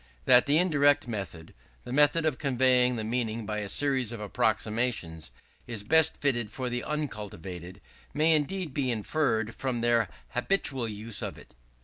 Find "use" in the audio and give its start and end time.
10.87-11.21